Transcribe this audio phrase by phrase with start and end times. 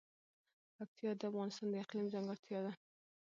[0.75, 2.73] پکتیا د افغانستان د اقلیم ځانګړتیا ده.